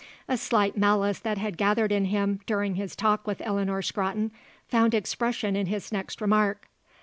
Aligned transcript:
A 0.27 0.35
slight 0.35 0.75
malice 0.75 1.19
that 1.19 1.37
had 1.37 1.59
gathered 1.59 1.91
in 1.91 2.05
him 2.05 2.39
during 2.47 2.73
his 2.73 2.95
talk 2.95 3.27
with 3.27 3.39
Eleanor 3.45 3.83
Scrotton 3.83 4.31
found 4.67 4.95
expression 4.95 5.55
in 5.55 5.67
his 5.67 5.91
next 5.91 6.21
remark. 6.21 6.67